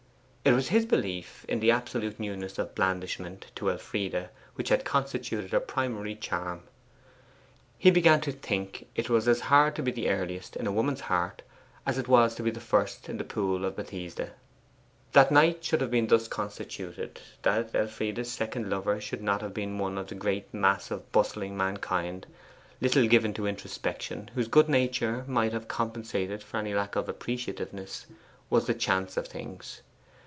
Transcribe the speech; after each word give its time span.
It 0.43 0.53
was 0.53 0.69
his 0.69 0.87
belief 0.87 1.45
in 1.47 1.59
the 1.59 1.69
absolute 1.69 2.19
newness 2.19 2.57
of 2.57 2.73
blandishment 2.73 3.45
to 3.53 3.69
Elfride 3.69 4.29
which 4.55 4.69
had 4.69 4.83
constituted 4.83 5.51
her 5.51 5.59
primary 5.59 6.15
charm. 6.15 6.63
He 7.77 7.91
began 7.91 8.21
to 8.21 8.31
think 8.31 8.87
it 8.95 9.07
was 9.07 9.27
as 9.27 9.39
hard 9.39 9.75
to 9.75 9.83
be 9.83 10.09
earliest 10.09 10.55
in 10.55 10.65
a 10.65 10.71
woman's 10.71 11.01
heart 11.01 11.43
as 11.85 11.99
it 11.99 12.07
was 12.07 12.33
to 12.35 12.43
be 12.43 12.49
first 12.51 13.07
in 13.07 13.17
the 13.17 13.23
Pool 13.23 13.63
of 13.63 13.75
Bethesda. 13.75 14.31
That 15.13 15.31
Knight 15.31 15.63
should 15.63 15.79
have 15.79 15.91
been 15.91 16.07
thus 16.07 16.27
constituted: 16.27 17.21
that 17.43 17.75
Elfride's 17.75 18.31
second 18.31 18.67
lover 18.67 18.99
should 18.99 19.21
not 19.21 19.41
have 19.41 19.53
been 19.53 19.77
one 19.77 19.95
of 19.95 20.07
the 20.07 20.15
great 20.15 20.51
mass 20.51 20.89
of 20.89 21.11
bustling 21.11 21.55
mankind, 21.55 22.25
little 22.81 23.07
given 23.07 23.35
to 23.35 23.45
introspection, 23.45 24.31
whose 24.33 24.47
good 24.47 24.69
nature 24.69 25.23
might 25.27 25.53
have 25.53 25.67
compensated 25.67 26.41
for 26.41 26.57
any 26.57 26.73
lack 26.73 26.95
of 26.95 27.05
appreciativeness, 27.07 28.07
was 28.49 28.65
the 28.65 28.73
chance 28.73 29.17
of 29.17 29.27
things. 29.27 29.81